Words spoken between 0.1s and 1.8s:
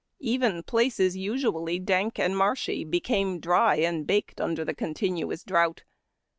Even places usually